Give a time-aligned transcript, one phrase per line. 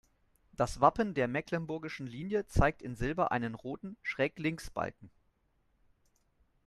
[0.53, 5.11] Das Wappen der mecklenburgischen Linie zeigt in Silber einen roten Schräglinksbalken.